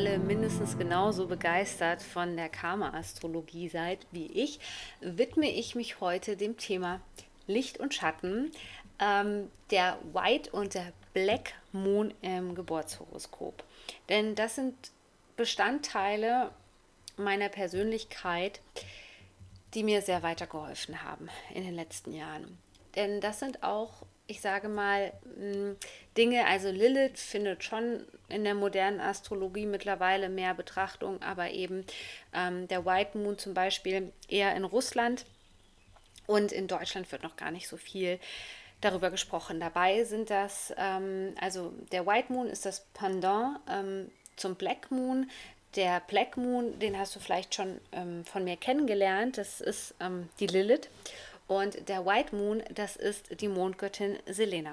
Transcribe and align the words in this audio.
Alle 0.00 0.18
mindestens 0.18 0.78
genauso 0.78 1.26
begeistert 1.26 2.00
von 2.00 2.34
der 2.34 2.48
Karma-Astrologie 2.48 3.68
seid 3.68 4.06
wie 4.12 4.28
ich, 4.28 4.58
widme 5.02 5.50
ich 5.50 5.74
mich 5.74 6.00
heute 6.00 6.38
dem 6.38 6.56
Thema 6.56 7.02
Licht 7.46 7.78
und 7.78 7.92
Schatten, 7.92 8.50
ähm, 8.98 9.50
der 9.70 9.98
White 10.14 10.52
und 10.52 10.72
der 10.72 10.94
Black 11.12 11.52
Moon 11.72 12.14
im 12.22 12.54
Geburtshoroskop. 12.54 13.62
Denn 14.08 14.34
das 14.34 14.54
sind 14.54 14.74
Bestandteile 15.36 16.50
meiner 17.18 17.50
Persönlichkeit, 17.50 18.62
die 19.74 19.82
mir 19.82 20.00
sehr 20.00 20.22
weitergeholfen 20.22 21.02
haben 21.02 21.28
in 21.52 21.62
den 21.62 21.74
letzten 21.74 22.14
Jahren. 22.14 22.56
Denn 22.96 23.20
das 23.20 23.38
sind 23.38 23.62
auch 23.62 24.06
ich 24.30 24.40
sage 24.40 24.68
mal, 24.68 25.12
hm, 25.36 25.76
Dinge, 26.16 26.46
also 26.46 26.70
Lilith 26.70 27.18
findet 27.18 27.64
schon 27.64 28.04
in 28.28 28.44
der 28.44 28.54
modernen 28.54 29.00
Astrologie 29.00 29.66
mittlerweile 29.66 30.28
mehr 30.28 30.54
Betrachtung, 30.54 31.20
aber 31.20 31.50
eben 31.50 31.84
ähm, 32.32 32.68
der 32.68 32.86
White 32.86 33.18
Moon 33.18 33.38
zum 33.38 33.54
Beispiel 33.54 34.12
eher 34.28 34.54
in 34.54 34.64
Russland 34.64 35.26
und 36.26 36.52
in 36.52 36.68
Deutschland 36.68 37.10
wird 37.10 37.24
noch 37.24 37.34
gar 37.34 37.50
nicht 37.50 37.66
so 37.66 37.76
viel 37.76 38.20
darüber 38.80 39.10
gesprochen. 39.10 39.58
Dabei 39.58 40.04
sind 40.04 40.30
das, 40.30 40.72
ähm, 40.78 41.34
also 41.40 41.72
der 41.90 42.06
White 42.06 42.32
Moon 42.32 42.46
ist 42.46 42.64
das 42.64 42.86
Pendant 42.94 43.58
ähm, 43.68 44.10
zum 44.36 44.54
Black 44.54 44.92
Moon. 44.92 45.28
Der 45.74 46.00
Black 46.06 46.36
Moon, 46.36 46.78
den 46.78 46.98
hast 46.98 47.16
du 47.16 47.20
vielleicht 47.20 47.54
schon 47.54 47.80
ähm, 47.92 48.24
von 48.24 48.44
mir 48.44 48.56
kennengelernt, 48.56 49.38
das 49.38 49.60
ist 49.60 49.94
ähm, 50.00 50.28
die 50.38 50.46
Lilith. 50.46 50.88
Und 51.50 51.88
der 51.88 52.06
White 52.06 52.36
Moon, 52.36 52.62
das 52.72 52.94
ist 52.94 53.40
die 53.40 53.48
Mondgöttin 53.48 54.20
Selena. 54.24 54.70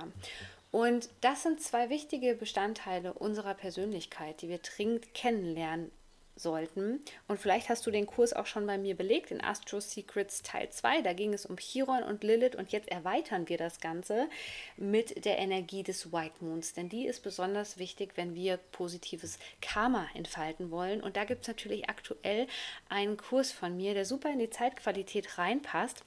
Und 0.70 1.10
das 1.22 1.42
sind 1.42 1.60
zwei 1.60 1.90
wichtige 1.90 2.36
Bestandteile 2.36 3.14
unserer 3.14 3.56
Persönlichkeit, 3.56 4.44
die 4.44 4.50
wir 4.50 4.60
dringend 4.60 5.12
kennenlernen 5.16 5.90
sollten. 6.36 7.02
Und 7.28 7.40
vielleicht 7.40 7.70
hast 7.70 7.88
du 7.88 7.90
den 7.90 8.06
Kurs 8.06 8.32
auch 8.32 8.46
schon 8.46 8.68
bei 8.68 8.78
mir 8.78 8.96
belegt, 8.96 9.32
in 9.32 9.44
Astro 9.44 9.80
Secrets 9.80 10.44
Teil 10.44 10.70
2. 10.70 11.02
Da 11.02 11.14
ging 11.14 11.34
es 11.34 11.48
um 11.48 11.58
Chiron 11.58 12.04
und 12.04 12.24
Lilith 12.24 12.56
und 12.56 12.72
jetzt 12.72 12.90
erweitern 12.90 13.50
wir 13.50 13.58
das 13.58 13.80
Ganze 13.80 14.30
mit 14.76 15.26
der 15.26 15.40
Energie 15.40 15.82
des 15.82 16.14
White 16.14 16.36
Moons. 16.42 16.76
Denn 16.76 16.90
die 16.90 17.08
ist 17.08 17.24
besonders 17.24 17.80
wichtig, 17.80 18.12
wenn 18.18 18.36
wir 18.36 18.58
positives 18.58 19.40
Karma 19.62 20.06
entfalten 20.14 20.70
wollen. 20.70 21.02
Und 21.02 21.18
da 21.18 21.24
gibt 21.24 21.42
es 21.42 21.48
natürlich 21.48 21.90
aktuell 21.90 22.46
einen 22.88 23.18
Kurs 23.18 23.52
von 23.52 23.76
mir, 23.76 23.96
der 23.96 24.06
super 24.06 24.30
in 24.30 24.38
die 24.38 24.52
Zeitqualität 24.52 25.40
reinpasst. 25.40 26.04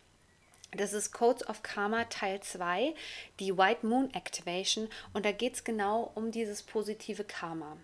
Das 0.77 0.93
ist 0.93 1.13
Codes 1.13 1.49
of 1.49 1.63
Karma 1.63 2.05
Teil 2.05 2.41
2, 2.41 2.95
die 3.41 3.57
White 3.57 3.87
Moon 3.87 4.13
Activation. 4.15 4.89
Und 5.13 5.25
da 5.25 5.33
geht 5.33 5.55
es 5.55 5.65
genau 5.65 6.13
um 6.15 6.31
dieses 6.31 6.63
positive 6.63 7.25
Karma. 7.25 7.77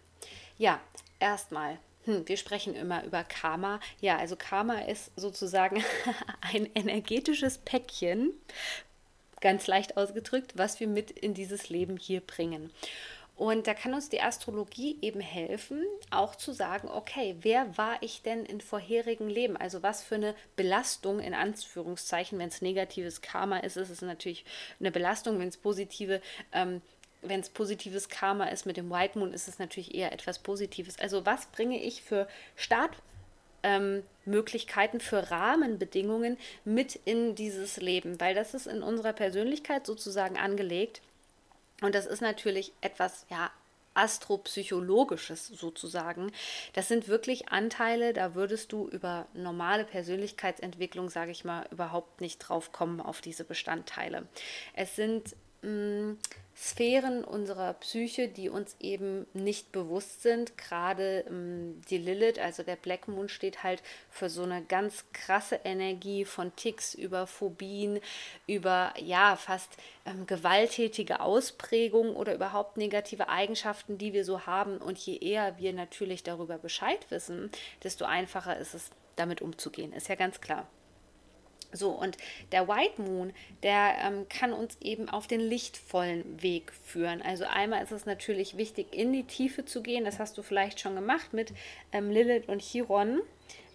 Ja, 0.56 0.80
erstmal, 1.18 1.78
hm, 2.04 2.28
wir 2.28 2.36
sprechen 2.36 2.74
immer 2.74 3.04
über 3.04 3.24
Karma. 3.24 3.80
Ja, 4.00 4.16
also 4.16 4.36
Karma 4.36 4.80
ist 4.80 5.10
sozusagen 5.16 5.82
ein 6.40 6.68
energetisches 6.74 7.58
Päckchen, 7.58 8.32
ganz 9.40 9.66
leicht 9.66 9.96
ausgedrückt, 9.96 10.52
was 10.56 10.80
wir 10.80 10.86
mit 10.86 11.10
in 11.10 11.34
dieses 11.34 11.68
Leben 11.68 11.96
hier 11.96 12.20
bringen. 12.20 12.72
Und 13.36 13.66
da 13.66 13.74
kann 13.74 13.92
uns 13.92 14.08
die 14.08 14.22
Astrologie 14.22 14.96
eben 15.02 15.20
helfen, 15.20 15.84
auch 16.10 16.36
zu 16.36 16.52
sagen, 16.52 16.88
okay, 16.88 17.36
wer 17.42 17.76
war 17.76 18.02
ich 18.02 18.22
denn 18.22 18.46
in 18.46 18.62
vorherigen 18.62 19.28
Leben? 19.28 19.58
Also 19.58 19.82
was 19.82 20.02
für 20.02 20.14
eine 20.14 20.34
Belastung 20.56 21.20
in 21.20 21.34
Anführungszeichen, 21.34 22.38
wenn 22.38 22.48
es 22.48 22.62
negatives 22.62 23.20
Karma 23.20 23.58
ist, 23.58 23.76
ist 23.76 23.90
es 23.90 24.00
natürlich 24.00 24.46
eine 24.80 24.90
Belastung, 24.90 25.38
wenn 25.38 25.48
es 25.48 25.58
positive 25.58 26.22
ähm, 26.52 26.80
wenn 27.22 27.40
es 27.40 27.48
positives 27.50 28.08
Karma 28.08 28.46
ist 28.46 28.66
mit 28.66 28.76
dem 28.76 28.90
White 28.90 29.18
Moon, 29.18 29.32
ist 29.32 29.48
es 29.48 29.58
natürlich 29.58 29.94
eher 29.94 30.12
etwas 30.12 30.38
Positives. 30.38 30.98
Also 30.98 31.26
was 31.26 31.46
bringe 31.46 31.82
ich 31.82 32.02
für 32.02 32.28
Startmöglichkeiten, 32.54 35.00
ähm, 35.00 35.04
für 35.04 35.30
Rahmenbedingungen 35.30 36.38
mit 36.64 36.96
in 37.04 37.34
dieses 37.34 37.78
Leben? 37.78 38.20
Weil 38.20 38.34
das 38.34 38.54
ist 38.54 38.66
in 38.66 38.82
unserer 38.82 39.12
Persönlichkeit 39.12 39.86
sozusagen 39.86 40.36
angelegt. 40.36 41.00
Und 41.82 41.94
das 41.94 42.06
ist 42.06 42.22
natürlich 42.22 42.72
etwas, 42.80 43.26
ja, 43.28 43.50
astropsychologisches 43.96 45.46
sozusagen. 45.46 46.30
Das 46.74 46.88
sind 46.88 47.08
wirklich 47.08 47.48
Anteile, 47.48 48.12
da 48.12 48.34
würdest 48.34 48.72
du 48.72 48.88
über 48.88 49.26
normale 49.32 49.84
Persönlichkeitsentwicklung, 49.84 51.08
sage 51.08 51.30
ich 51.30 51.44
mal, 51.44 51.66
überhaupt 51.70 52.20
nicht 52.20 52.38
drauf 52.38 52.72
kommen 52.72 53.00
auf 53.00 53.20
diese 53.20 53.44
Bestandteile. 53.44 54.26
Es 54.74 54.96
sind 54.96 55.34
mh, 55.66 56.12
mm, 56.12 56.18
Sphären 56.58 57.22
unserer 57.22 57.74
Psyche, 57.74 58.28
die 58.28 58.48
uns 58.48 58.76
eben 58.80 59.26
nicht 59.34 59.72
bewusst 59.72 60.22
sind. 60.22 60.56
Gerade 60.56 61.26
ähm, 61.28 61.82
die 61.90 61.98
Lilith, 61.98 62.38
also 62.38 62.62
der 62.62 62.76
Black 62.76 63.08
Moon, 63.08 63.28
steht 63.28 63.62
halt 63.62 63.82
für 64.08 64.30
so 64.30 64.42
eine 64.42 64.62
ganz 64.62 65.04
krasse 65.12 65.60
Energie 65.64 66.24
von 66.24 66.56
Ticks 66.56 66.94
über 66.94 67.26
Phobien, 67.26 68.00
über 68.46 68.94
ja 68.98 69.36
fast 69.36 69.76
ähm, 70.06 70.26
gewalttätige 70.26 71.20
Ausprägungen 71.20 72.16
oder 72.16 72.34
überhaupt 72.34 72.78
negative 72.78 73.28
Eigenschaften, 73.28 73.98
die 73.98 74.14
wir 74.14 74.24
so 74.24 74.46
haben. 74.46 74.78
Und 74.78 74.96
je 74.96 75.18
eher 75.18 75.58
wir 75.58 75.74
natürlich 75.74 76.22
darüber 76.22 76.56
Bescheid 76.56 77.04
wissen, 77.10 77.50
desto 77.84 78.06
einfacher 78.06 78.56
ist 78.56 78.72
es, 78.72 78.90
damit 79.16 79.42
umzugehen. 79.42 79.92
Ist 79.92 80.08
ja 80.08 80.14
ganz 80.14 80.40
klar. 80.40 80.66
So, 81.72 81.90
und 81.90 82.16
der 82.52 82.68
White 82.68 83.02
Moon, 83.02 83.32
der 83.62 83.96
ähm, 84.02 84.28
kann 84.28 84.52
uns 84.52 84.76
eben 84.80 85.08
auf 85.08 85.26
den 85.26 85.40
lichtvollen 85.40 86.42
Weg 86.42 86.72
führen. 86.84 87.22
Also 87.22 87.44
einmal 87.44 87.82
ist 87.82 87.92
es 87.92 88.06
natürlich 88.06 88.56
wichtig, 88.56 88.88
in 88.92 89.12
die 89.12 89.24
Tiefe 89.24 89.64
zu 89.64 89.82
gehen. 89.82 90.04
Das 90.04 90.18
hast 90.18 90.38
du 90.38 90.42
vielleicht 90.42 90.80
schon 90.80 90.94
gemacht 90.94 91.32
mit 91.32 91.52
ähm, 91.92 92.10
Lilith 92.10 92.48
und 92.48 92.62
Chiron. 92.62 93.20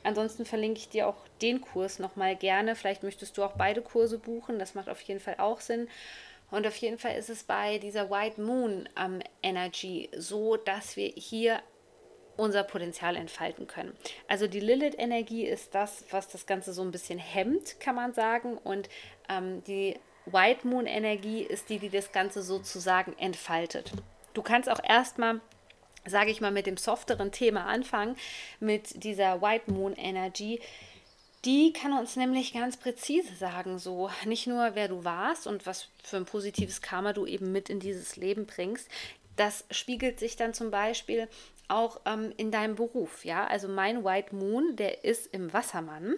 Ansonsten 0.03 0.45
verlinke 0.45 0.79
ich 0.79 0.89
dir 0.89 1.07
auch 1.07 1.27
den 1.41 1.61
Kurs 1.61 1.99
nochmal 1.99 2.35
gerne. 2.35 2.75
Vielleicht 2.75 3.03
möchtest 3.03 3.37
du 3.37 3.43
auch 3.43 3.53
beide 3.53 3.81
Kurse 3.81 4.17
buchen. 4.17 4.57
Das 4.57 4.73
macht 4.73 4.89
auf 4.89 5.01
jeden 5.01 5.19
Fall 5.19 5.35
auch 5.37 5.59
Sinn. 5.59 5.87
Und 6.49 6.67
auf 6.67 6.75
jeden 6.77 6.97
Fall 6.97 7.15
ist 7.15 7.29
es 7.29 7.43
bei 7.43 7.77
dieser 7.77 8.09
White 8.09 8.41
Moon 8.41 8.89
ähm, 8.99 9.21
Energy 9.41 10.09
so, 10.17 10.57
dass 10.57 10.97
wir 10.97 11.07
hier 11.15 11.61
unser 12.41 12.63
Potenzial 12.63 13.15
entfalten 13.15 13.67
können. 13.67 13.95
Also 14.27 14.47
die 14.47 14.59
Lilith-Energie 14.59 15.45
ist 15.45 15.75
das, 15.75 16.03
was 16.09 16.27
das 16.27 16.45
Ganze 16.47 16.73
so 16.73 16.81
ein 16.81 16.91
bisschen 16.91 17.19
hemmt, 17.19 17.79
kann 17.79 17.95
man 17.95 18.13
sagen. 18.13 18.57
Und 18.57 18.89
ähm, 19.29 19.63
die 19.65 19.95
White 20.25 20.67
Moon-Energie 20.67 21.43
ist 21.43 21.69
die, 21.69 21.77
die 21.77 21.89
das 21.89 22.11
Ganze 22.11 22.41
sozusagen 22.41 23.15
entfaltet. 23.17 23.91
Du 24.33 24.41
kannst 24.41 24.69
auch 24.69 24.83
erstmal 24.83 25.39
sage 26.03 26.31
ich 26.31 26.41
mal, 26.41 26.49
mit 26.49 26.65
dem 26.65 26.77
softeren 26.77 27.31
Thema 27.31 27.65
anfangen, 27.65 28.15
mit 28.59 29.03
dieser 29.03 29.39
White 29.43 29.71
Moon 29.71 29.93
Energy. 29.93 30.59
Die 31.45 31.73
kann 31.73 31.93
uns 31.93 32.15
nämlich 32.15 32.53
ganz 32.53 32.75
präzise 32.77 33.35
sagen, 33.35 33.77
so 33.77 34.09
nicht 34.25 34.47
nur 34.47 34.71
wer 34.73 34.87
du 34.87 35.03
warst 35.03 35.45
und 35.45 35.67
was 35.67 35.89
für 36.03 36.17
ein 36.17 36.25
positives 36.25 36.81
Karma 36.81 37.13
du 37.13 37.27
eben 37.27 37.51
mit 37.51 37.69
in 37.69 37.79
dieses 37.79 38.15
Leben 38.15 38.47
bringst. 38.47 38.87
Das 39.35 39.65
spiegelt 39.71 40.19
sich 40.19 40.35
dann 40.35 40.53
zum 40.53 40.71
Beispiel 40.71 41.27
auch 41.71 42.01
ähm, 42.05 42.33
in 42.37 42.51
deinem 42.51 42.75
Beruf. 42.75 43.25
Ja, 43.25 43.45
also 43.45 43.67
mein 43.67 44.03
White 44.03 44.35
Moon, 44.35 44.75
der 44.75 45.03
ist 45.03 45.27
im 45.33 45.53
Wassermann. 45.53 46.15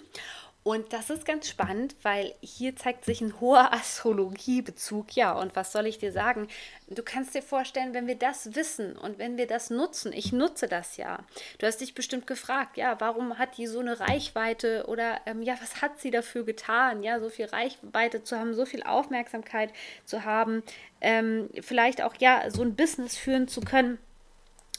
Und 0.63 0.93
das 0.93 1.09
ist 1.09 1.25
ganz 1.25 1.49
spannend, 1.49 1.93
weil 2.03 2.33
hier 2.39 2.73
zeigt 2.77 3.03
sich 3.03 3.19
ein 3.19 3.41
hoher 3.41 3.73
Astrologiebezug. 3.73 5.13
Ja, 5.13 5.33
und 5.33 5.57
was 5.57 5.73
soll 5.73 5.87
ich 5.87 5.97
dir 5.97 6.13
sagen? 6.13 6.47
Du 6.87 7.03
kannst 7.03 7.35
dir 7.35 7.41
vorstellen, 7.41 7.93
wenn 7.93 8.07
wir 8.07 8.15
das 8.15 8.55
wissen 8.55 8.95
und 8.95 9.19
wenn 9.19 9.35
wir 9.35 9.45
das 9.45 9.69
nutzen, 9.69 10.13
ich 10.13 10.31
nutze 10.31 10.69
das 10.69 10.95
ja. 10.95 11.19
Du 11.57 11.67
hast 11.67 11.81
dich 11.81 11.95
bestimmt 11.95 12.27
gefragt, 12.27 12.77
ja, 12.77 12.95
warum 12.99 13.37
hat 13.37 13.57
die 13.57 13.67
so 13.67 13.79
eine 13.79 13.99
Reichweite 13.99 14.85
oder 14.87 15.19
ähm, 15.25 15.41
ja, 15.41 15.55
was 15.61 15.81
hat 15.81 15.99
sie 15.99 16.11
dafür 16.11 16.45
getan? 16.45 17.03
Ja, 17.03 17.19
so 17.19 17.29
viel 17.29 17.45
Reichweite 17.45 18.23
zu 18.23 18.39
haben, 18.39 18.53
so 18.53 18.65
viel 18.65 18.83
Aufmerksamkeit 18.83 19.73
zu 20.05 20.23
haben, 20.23 20.63
ähm, 21.01 21.49
vielleicht 21.59 22.01
auch 22.01 22.15
ja, 22.19 22.49
so 22.49 22.61
ein 22.61 22.75
Business 22.75 23.17
führen 23.17 23.49
zu 23.49 23.59
können 23.59 23.97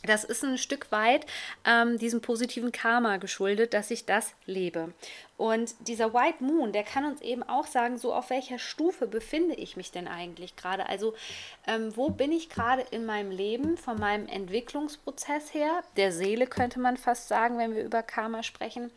das 0.07 0.25
ist 0.25 0.45
ein 0.45 0.59
Stück 0.59 0.91
weit 0.93 1.27
ähm, 1.65 1.99
diesem 1.99 2.21
positiven 2.21 2.73
Karma 2.73 3.17
geschuldet, 3.17 3.75
dass 3.75 3.91
ich 3.91 4.07
das 4.07 4.35
lebe. 4.47 4.93
Und 5.37 5.75
dieser 5.89 6.15
White 6.15 6.45
Moon, 6.45 6.73
der 6.73 6.85
kann 6.85 7.05
uns 7.05 7.21
eben 7.21 7.43
auch 7.43 7.67
sagen, 7.67 7.99
so 7.99 8.15
auf 8.15 8.31
welcher 8.31 8.59
Stufe 8.59 9.07
befinde 9.07 9.55
ich 9.55 9.77
mich 9.77 9.91
denn 9.91 10.07
eigentlich 10.07 10.55
gerade? 10.55 10.89
Also 10.89 11.15
ähm, 11.67 11.97
wo 11.97 12.11
bin 12.11 12.31
ich 12.31 12.51
gerade 12.51 12.83
in 12.93 13.05
meinem 13.05 13.33
Leben, 13.33 13.77
von 13.77 13.99
meinem 13.99 14.29
Entwicklungsprozess 14.29 15.53
her, 15.53 15.83
der 15.97 16.13
Seele 16.13 16.47
könnte 16.47 16.79
man 16.79 16.97
fast 16.97 17.27
sagen, 17.27 17.59
wenn 17.59 17.75
wir 17.75 17.85
über 17.85 18.03
Karma 18.03 18.43
sprechen. 18.45 18.93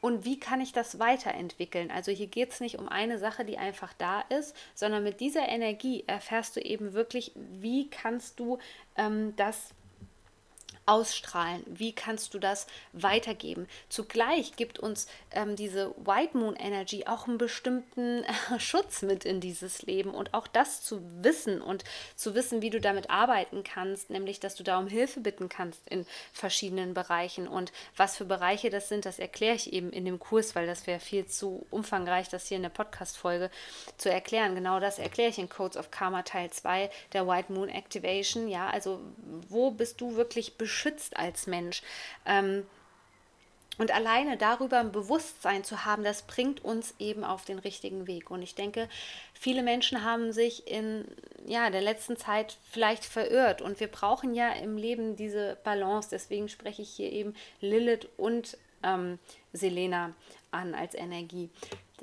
Und 0.00 0.24
wie 0.24 0.40
kann 0.40 0.60
ich 0.60 0.72
das 0.72 0.98
weiterentwickeln? 0.98 1.92
Also 1.92 2.10
hier 2.10 2.26
geht 2.26 2.50
es 2.50 2.60
nicht 2.60 2.78
um 2.78 2.88
eine 2.88 3.18
Sache, 3.18 3.44
die 3.44 3.58
einfach 3.58 3.92
da 3.92 4.22
ist, 4.22 4.56
sondern 4.74 5.04
mit 5.04 5.20
dieser 5.20 5.48
Energie 5.48 6.02
erfährst 6.08 6.56
du 6.56 6.60
eben 6.60 6.92
wirklich, 6.92 7.32
wie 7.36 7.88
kannst 7.88 8.40
du 8.40 8.58
ähm, 8.96 9.36
das 9.36 9.74
ausstrahlen? 10.86 11.62
Wie 11.66 11.94
kannst 11.94 12.34
du 12.34 12.38
das 12.38 12.66
weitergeben? 12.92 13.68
Zugleich 13.88 14.56
gibt 14.56 14.78
uns 14.78 15.06
ähm, 15.30 15.56
diese 15.56 15.94
White 15.96 16.36
Moon 16.36 16.56
Energy 16.56 17.06
auch 17.06 17.28
einen 17.28 17.38
bestimmten 17.38 18.24
äh, 18.24 18.58
Schutz 18.58 19.02
mit 19.02 19.24
in 19.24 19.40
dieses 19.40 19.82
Leben 19.82 20.10
und 20.10 20.34
auch 20.34 20.46
das 20.46 20.82
zu 20.82 21.00
wissen 21.22 21.62
und 21.62 21.84
zu 22.16 22.34
wissen, 22.34 22.62
wie 22.62 22.70
du 22.70 22.80
damit 22.80 23.10
arbeiten 23.10 23.62
kannst, 23.62 24.10
nämlich 24.10 24.40
dass 24.40 24.56
du 24.56 24.64
da 24.64 24.78
um 24.78 24.88
Hilfe 24.88 25.20
bitten 25.20 25.48
kannst 25.48 25.86
in 25.88 26.04
verschiedenen 26.32 26.94
Bereichen 26.94 27.46
und 27.46 27.72
was 27.96 28.16
für 28.16 28.24
Bereiche 28.24 28.70
das 28.70 28.88
sind, 28.88 29.06
das 29.06 29.18
erkläre 29.18 29.54
ich 29.54 29.72
eben 29.72 29.90
in 29.90 30.04
dem 30.04 30.18
Kurs, 30.18 30.54
weil 30.54 30.66
das 30.66 30.86
wäre 30.86 31.00
viel 31.00 31.26
zu 31.26 31.64
umfangreich, 31.70 32.28
das 32.28 32.48
hier 32.48 32.56
in 32.56 32.62
der 32.64 32.70
Podcast-Folge 32.70 33.50
zu 33.96 34.10
erklären. 34.10 34.54
Genau 34.54 34.80
das 34.80 34.98
erkläre 34.98 35.30
ich 35.30 35.38
in 35.38 35.48
Codes 35.48 35.76
of 35.76 35.90
Karma 35.90 36.22
Teil 36.22 36.50
2 36.50 36.90
der 37.12 37.28
White 37.28 37.52
Moon 37.52 37.68
Activation. 37.68 38.48
Ja, 38.48 38.68
also 38.68 39.00
wo 39.48 39.70
bist 39.70 40.00
du 40.00 40.16
wirklich 40.16 40.56
beschützt? 40.58 40.71
Beschützt 40.72 41.16
als 41.18 41.46
Mensch. 41.46 41.82
Ähm, 42.24 42.66
und 43.78 43.90
alleine 43.90 44.36
darüber 44.36 44.78
ein 44.78 44.92
Bewusstsein 44.92 45.64
zu 45.64 45.84
haben, 45.84 46.04
das 46.04 46.22
bringt 46.22 46.62
uns 46.62 46.94
eben 46.98 47.24
auf 47.24 47.44
den 47.44 47.58
richtigen 47.58 48.06
Weg. 48.06 48.30
Und 48.30 48.42
ich 48.42 48.54
denke, 48.54 48.88
viele 49.32 49.62
Menschen 49.62 50.04
haben 50.04 50.32
sich 50.32 50.66
in 50.66 51.06
ja, 51.46 51.70
der 51.70 51.80
letzten 51.80 52.16
Zeit 52.16 52.58
vielleicht 52.70 53.04
verirrt. 53.04 53.62
Und 53.62 53.80
wir 53.80 53.88
brauchen 53.88 54.34
ja 54.34 54.52
im 54.52 54.76
Leben 54.76 55.16
diese 55.16 55.56
Balance. 55.64 56.10
Deswegen 56.10 56.48
spreche 56.48 56.82
ich 56.82 56.90
hier 56.90 57.10
eben 57.10 57.34
Lilith 57.60 58.08
und 58.18 58.58
ähm, 58.82 59.18
Selena 59.52 60.14
an 60.50 60.74
als 60.74 60.94
Energie 60.94 61.50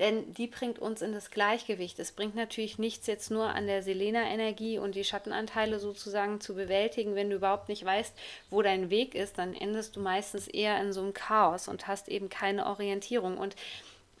denn 0.00 0.32
die 0.32 0.46
bringt 0.46 0.78
uns 0.78 1.02
in 1.02 1.12
das 1.12 1.30
Gleichgewicht. 1.30 1.98
Es 1.98 2.12
bringt 2.12 2.34
natürlich 2.34 2.78
nichts 2.78 3.06
jetzt 3.06 3.30
nur 3.30 3.44
an 3.44 3.66
der 3.66 3.82
Selena-Energie 3.82 4.78
und 4.78 4.94
die 4.94 5.04
Schattenanteile 5.04 5.78
sozusagen 5.78 6.40
zu 6.40 6.54
bewältigen, 6.54 7.14
wenn 7.14 7.28
du 7.28 7.36
überhaupt 7.36 7.68
nicht 7.68 7.84
weißt, 7.84 8.16
wo 8.48 8.62
dein 8.62 8.88
Weg 8.88 9.14
ist, 9.14 9.36
dann 9.36 9.54
endest 9.54 9.96
du 9.96 10.00
meistens 10.00 10.48
eher 10.48 10.80
in 10.80 10.94
so 10.94 11.02
einem 11.02 11.12
Chaos 11.12 11.68
und 11.68 11.86
hast 11.86 12.08
eben 12.08 12.30
keine 12.30 12.64
Orientierung. 12.64 13.36
Und 13.36 13.54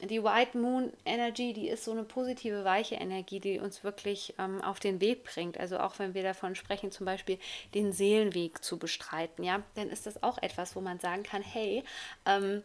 die 0.02 0.22
White 0.22 0.58
Moon 0.58 0.92
Energy, 1.06 1.54
die 1.54 1.68
ist 1.68 1.84
so 1.84 1.92
eine 1.92 2.04
positive, 2.04 2.62
weiche 2.64 2.96
Energie, 2.96 3.40
die 3.40 3.58
uns 3.58 3.82
wirklich 3.82 4.34
ähm, 4.38 4.62
auf 4.62 4.80
den 4.80 5.00
Weg 5.00 5.24
bringt. 5.24 5.58
Also 5.58 5.78
auch 5.78 5.98
wenn 5.98 6.12
wir 6.12 6.22
davon 6.22 6.54
sprechen, 6.56 6.92
zum 6.92 7.06
Beispiel 7.06 7.38
den 7.74 7.92
Seelenweg 7.92 8.62
zu 8.62 8.78
bestreiten, 8.78 9.44
ja, 9.44 9.62
dann 9.76 9.88
ist 9.88 10.06
das 10.06 10.22
auch 10.22 10.36
etwas, 10.42 10.76
wo 10.76 10.82
man 10.82 11.00
sagen 11.00 11.22
kann, 11.22 11.42
hey, 11.42 11.84
ähm, 12.26 12.62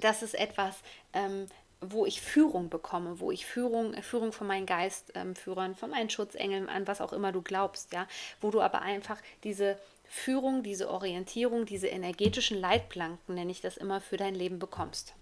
das 0.00 0.22
ist 0.22 0.34
etwas, 0.34 0.76
ähm, 1.12 1.46
wo 1.92 2.06
ich 2.06 2.20
Führung 2.20 2.70
bekomme, 2.70 3.20
wo 3.20 3.30
ich 3.30 3.46
Führung, 3.46 3.94
Führung 4.02 4.32
von 4.32 4.46
meinen 4.46 4.66
Geistführern, 4.66 5.70
ähm, 5.70 5.76
von 5.76 5.90
meinen 5.90 6.10
Schutzengeln, 6.10 6.68
an 6.68 6.86
was 6.86 7.00
auch 7.00 7.12
immer 7.12 7.32
du 7.32 7.42
glaubst, 7.42 7.92
ja, 7.92 8.06
wo 8.40 8.50
du 8.50 8.60
aber 8.60 8.82
einfach 8.82 9.18
diese 9.42 9.78
Führung, 10.04 10.62
diese 10.62 10.90
Orientierung, 10.90 11.66
diese 11.66 11.88
energetischen 11.88 12.60
Leitplanken, 12.60 13.34
nenne 13.34 13.50
ich 13.50 13.60
das 13.60 13.76
immer, 13.76 14.00
für 14.00 14.16
dein 14.16 14.34
Leben 14.34 14.58
bekommst. 14.58 15.14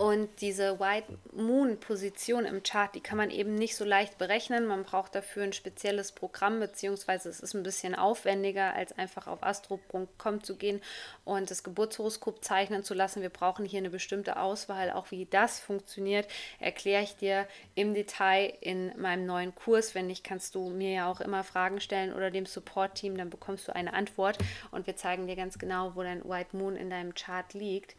Und 0.00 0.30
diese 0.40 0.80
White 0.80 1.18
Moon 1.34 1.78
Position 1.78 2.46
im 2.46 2.62
Chart, 2.62 2.94
die 2.94 3.02
kann 3.02 3.18
man 3.18 3.28
eben 3.28 3.54
nicht 3.54 3.76
so 3.76 3.84
leicht 3.84 4.16
berechnen. 4.16 4.64
Man 4.64 4.82
braucht 4.82 5.14
dafür 5.14 5.42
ein 5.42 5.52
spezielles 5.52 6.12
Programm, 6.12 6.58
beziehungsweise 6.58 7.28
es 7.28 7.38
ist 7.38 7.52
ein 7.52 7.62
bisschen 7.62 7.94
aufwendiger, 7.94 8.72
als 8.72 8.96
einfach 8.96 9.26
auf 9.26 9.42
astro.com 9.42 10.42
zu 10.42 10.56
gehen 10.56 10.80
und 11.26 11.50
das 11.50 11.62
Geburtshoroskop 11.64 12.42
zeichnen 12.42 12.82
zu 12.82 12.94
lassen. 12.94 13.20
Wir 13.20 13.28
brauchen 13.28 13.66
hier 13.66 13.76
eine 13.76 13.90
bestimmte 13.90 14.38
Auswahl. 14.38 14.90
Auch 14.90 15.10
wie 15.10 15.26
das 15.26 15.60
funktioniert, 15.60 16.26
erkläre 16.60 17.02
ich 17.02 17.16
dir 17.16 17.46
im 17.74 17.92
Detail 17.92 18.54
in 18.62 18.98
meinem 18.98 19.26
neuen 19.26 19.54
Kurs. 19.54 19.94
Wenn 19.94 20.06
nicht, 20.06 20.24
kannst 20.24 20.54
du 20.54 20.70
mir 20.70 20.92
ja 20.92 21.10
auch 21.10 21.20
immer 21.20 21.44
Fragen 21.44 21.78
stellen 21.78 22.14
oder 22.14 22.30
dem 22.30 22.46
Support-Team, 22.46 23.18
dann 23.18 23.28
bekommst 23.28 23.68
du 23.68 23.74
eine 23.74 23.92
Antwort 23.92 24.38
und 24.70 24.86
wir 24.86 24.96
zeigen 24.96 25.26
dir 25.26 25.36
ganz 25.36 25.58
genau, 25.58 25.94
wo 25.94 26.02
dein 26.02 26.24
White 26.26 26.56
Moon 26.56 26.76
in 26.76 26.88
deinem 26.88 27.12
Chart 27.12 27.52
liegt. 27.52 27.96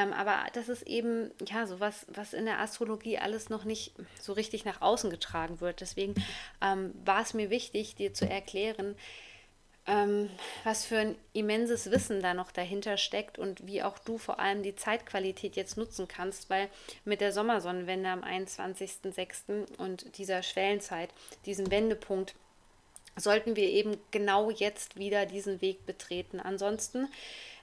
Ähm, 0.00 0.12
aber 0.12 0.46
das 0.52 0.68
ist 0.68 0.82
eben, 0.82 1.30
ja, 1.46 1.66
so 1.66 1.80
was, 1.80 2.06
was 2.08 2.32
in 2.32 2.46
der 2.46 2.60
Astrologie 2.60 3.18
alles 3.18 3.50
noch 3.50 3.64
nicht 3.64 3.92
so 4.20 4.32
richtig 4.32 4.64
nach 4.64 4.80
außen 4.80 5.10
getragen 5.10 5.60
wird. 5.60 5.80
Deswegen 5.80 6.14
ähm, 6.62 6.94
war 7.04 7.22
es 7.22 7.34
mir 7.34 7.50
wichtig, 7.50 7.96
dir 7.96 8.14
zu 8.14 8.28
erklären, 8.28 8.96
ähm, 9.86 10.30
was 10.64 10.84
für 10.84 10.98
ein 10.98 11.16
immenses 11.32 11.90
Wissen 11.90 12.22
da 12.22 12.34
noch 12.34 12.50
dahinter 12.50 12.96
steckt 12.96 13.38
und 13.38 13.66
wie 13.66 13.82
auch 13.82 13.98
du 13.98 14.18
vor 14.18 14.38
allem 14.40 14.62
die 14.62 14.76
Zeitqualität 14.76 15.56
jetzt 15.56 15.76
nutzen 15.76 16.08
kannst, 16.08 16.48
weil 16.48 16.68
mit 17.04 17.20
der 17.20 17.32
Sommersonnenwende 17.32 18.08
am 18.08 18.22
21.06. 18.22 19.76
und 19.76 20.16
dieser 20.18 20.42
Schwellenzeit, 20.42 21.10
diesem 21.46 21.70
Wendepunkt, 21.70 22.34
sollten 23.16 23.56
wir 23.56 23.68
eben 23.68 23.96
genau 24.12 24.50
jetzt 24.50 24.96
wieder 24.96 25.26
diesen 25.26 25.60
Weg 25.60 25.84
betreten. 25.84 26.40
Ansonsten 26.40 27.08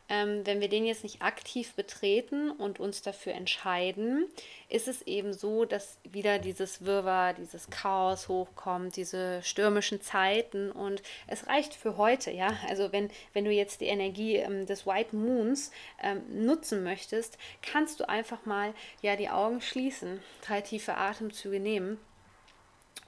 ähm, 0.09 0.45
wenn 0.45 0.62
wir 0.62 0.69
den 0.69 0.86
jetzt 0.86 1.04
nicht 1.04 1.21
aktiv 1.21 1.74
betreten 1.74 2.51
und 2.51 2.80
uns 2.80 3.01
dafür 3.01 3.33
entscheiden, 3.33 4.25
ist 4.69 4.88
es 4.88 5.01
eben 5.01 5.33
so, 5.33 5.65
dass 5.65 5.98
wieder 6.04 6.39
dieses 6.39 6.86
Wirrwarr, 6.86 7.33
dieses 7.33 7.69
Chaos 7.69 8.27
hochkommt, 8.27 8.95
diese 8.95 9.42
stürmischen 9.44 10.01
Zeiten 10.01 10.71
und 10.71 11.01
es 11.27 11.48
reicht 11.48 11.74
für 11.74 11.98
heute, 11.98 12.31
ja. 12.31 12.56
Also 12.69 12.92
wenn, 12.92 13.09
wenn 13.33 13.45
du 13.45 13.51
jetzt 13.51 13.81
die 13.81 13.88
Energie 13.88 14.38
ähm, 14.38 14.65
des 14.65 14.86
White 14.86 15.15
Moons 15.15 15.71
ähm, 16.01 16.21
nutzen 16.45 16.83
möchtest, 16.83 17.38
kannst 17.62 18.00
du 18.00 18.07
einfach 18.07 18.45
mal 18.45 18.74
ja 19.01 19.15
die 19.15 19.30
Augen 19.30 19.62
schließen, 19.62 20.21
drei 20.42 20.62
tiefe 20.62 20.95
Atemzüge 20.95 21.59
nehmen 21.59 22.00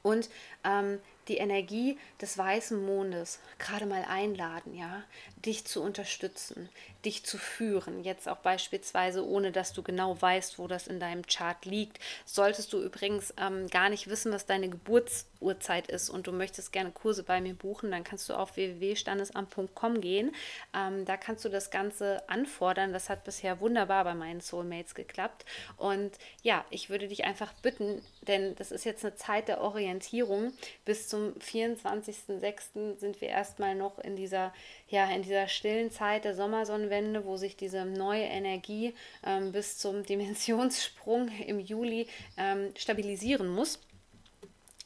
und 0.03 0.29
ähm, 0.63 0.99
die 1.29 1.37
Energie 1.37 1.97
des 2.21 2.37
weißen 2.37 2.83
Mondes 2.85 3.39
gerade 3.59 3.85
mal 3.85 4.03
einladen, 4.03 4.75
ja, 4.75 5.03
dich 5.45 5.65
zu 5.65 5.81
unterstützen, 5.81 6.69
dich 7.05 7.23
zu 7.25 7.37
führen. 7.37 8.03
Jetzt 8.03 8.27
auch 8.27 8.37
beispielsweise, 8.37 9.25
ohne 9.25 9.51
dass 9.51 9.71
du 9.71 9.83
genau 9.83 10.21
weißt, 10.21 10.59
wo 10.59 10.67
das 10.67 10.87
in 10.87 10.99
deinem 10.99 11.25
Chart 11.25 11.63
liegt. 11.65 11.99
Solltest 12.25 12.73
du 12.73 12.81
übrigens 12.81 13.33
ähm, 13.37 13.67
gar 13.67 13.89
nicht 13.89 14.09
wissen, 14.09 14.33
was 14.33 14.45
deine 14.45 14.69
Geburtsurzeit 14.69 15.87
ist 15.89 16.09
und 16.09 16.27
du 16.27 16.31
möchtest 16.31 16.73
gerne 16.73 16.91
Kurse 16.91 17.23
bei 17.23 17.39
mir 17.39 17.53
buchen, 17.53 17.91
dann 17.91 18.03
kannst 18.03 18.27
du 18.29 18.33
auf 18.33 18.57
www.standesamt.com 18.57 20.01
gehen. 20.01 20.35
Ähm, 20.75 21.05
da 21.05 21.15
kannst 21.15 21.45
du 21.45 21.49
das 21.49 21.71
Ganze 21.71 22.27
anfordern. 22.27 22.91
Das 22.91 23.09
hat 23.09 23.23
bisher 23.23 23.61
wunderbar 23.61 24.03
bei 24.03 24.13
meinen 24.13 24.41
Soulmates 24.41 24.95
geklappt. 24.95 25.45
Und 25.77 26.11
ja, 26.41 26.65
ich 26.69 26.89
würde 26.89 27.07
dich 27.07 27.23
einfach 27.23 27.53
bitten, 27.61 28.01
denn 28.27 28.55
das 28.55 28.71
ist 28.71 28.83
jetzt 28.83 29.05
eine 29.05 29.15
Zeit 29.15 29.47
der 29.47 29.61
Orientierung 29.61 30.53
bis 30.83 31.07
zum 31.07 31.18
zum 31.19 31.33
24.06. 31.39 32.97
sind 32.97 33.21
wir 33.21 33.29
erstmal 33.29 33.75
noch 33.75 33.99
in 33.99 34.15
dieser, 34.15 34.53
ja, 34.87 35.09
in 35.11 35.21
dieser 35.21 35.47
stillen 35.47 35.91
Zeit 35.91 36.23
der 36.23 36.35
Sommersonnenwende, 36.35 37.25
wo 37.25 37.37
sich 37.37 37.57
diese 37.57 37.85
neue 37.85 38.23
Energie 38.23 38.93
ähm, 39.25 39.51
bis 39.51 39.77
zum 39.77 40.03
Dimensionssprung 40.05 41.29
im 41.45 41.59
Juli 41.59 42.07
ähm, 42.37 42.71
stabilisieren 42.77 43.49
muss. 43.49 43.79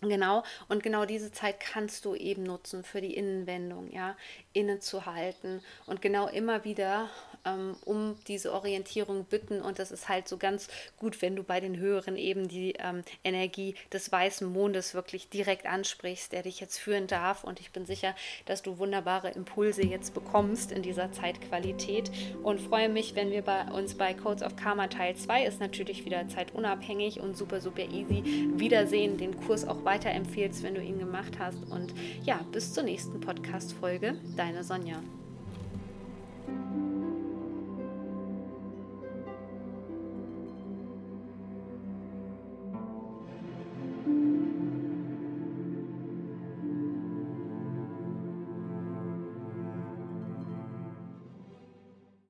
Genau, 0.01 0.43
und 0.67 0.83
genau 0.83 1.05
diese 1.05 1.31
Zeit 1.31 1.61
kannst 1.61 2.03
du 2.03 2.13
eben 2.13 2.43
nutzen 2.43 2.83
für 2.83 2.99
die 2.99 3.15
Innenwendung, 3.15 3.89
ja, 3.89 4.17
innezuhalten 4.51 5.61
und 5.85 6.01
genau 6.01 6.27
immer 6.27 6.65
wieder 6.65 7.09
ähm, 7.45 7.75
um 7.85 8.15
diese 8.27 8.53
Orientierung 8.53 9.25
bitten. 9.25 9.61
Und 9.61 9.79
das 9.79 9.91
ist 9.91 10.09
halt 10.09 10.27
so 10.27 10.37
ganz 10.37 10.67
gut, 10.97 11.21
wenn 11.21 11.35
du 11.35 11.43
bei 11.43 11.59
den 11.59 11.77
Höheren 11.77 12.17
eben 12.17 12.47
die 12.47 12.73
ähm, 12.79 13.03
Energie 13.23 13.75
des 13.91 14.11
weißen 14.11 14.47
Mondes 14.51 14.93
wirklich 14.93 15.29
direkt 15.29 15.65
ansprichst, 15.65 16.31
der 16.31 16.43
dich 16.43 16.59
jetzt 16.59 16.77
führen 16.77 17.07
darf. 17.07 17.43
Und 17.43 17.59
ich 17.59 17.71
bin 17.71 17.85
sicher, 17.85 18.15
dass 18.45 18.61
du 18.61 18.77
wunderbare 18.77 19.31
Impulse 19.31 19.83
jetzt 19.83 20.13
bekommst 20.13 20.71
in 20.71 20.81
dieser 20.81 21.11
Zeitqualität 21.11 22.11
und 22.43 22.59
freue 22.61 22.89
mich, 22.89 23.15
wenn 23.15 23.31
wir 23.31 23.41
bei 23.41 23.63
uns 23.71 23.95
bei 23.95 24.13
Codes 24.13 24.43
of 24.43 24.55
Karma 24.55 24.87
Teil 24.87 25.15
2 25.15 25.45
ist 25.45 25.59
natürlich 25.59 26.05
wieder 26.05 26.27
zeitunabhängig 26.27 27.19
und 27.19 27.37
super, 27.37 27.61
super 27.61 27.83
easy 27.83 28.51
wiedersehen, 28.55 29.17
den 29.17 29.39
Kurs 29.45 29.67
auch 29.67 29.83
weiterempfehlst, 29.83 30.63
wenn 30.63 30.75
du 30.75 30.81
ihn 30.81 30.99
gemacht 30.99 31.39
hast. 31.39 31.63
Und 31.69 31.93
ja, 32.23 32.39
bis 32.51 32.73
zur 32.73 32.83
nächsten 32.83 33.19
Podcast-Folge. 33.19 34.15
Deine 34.35 34.63
Sonja. 34.63 35.01